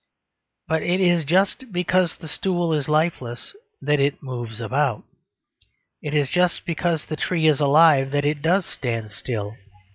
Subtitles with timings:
[0.67, 5.03] But it is just because the stool is lifeless that it moves about.
[6.01, 9.55] It is just because the tree is alive that it does stand still.